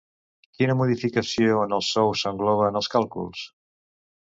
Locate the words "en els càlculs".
2.73-3.47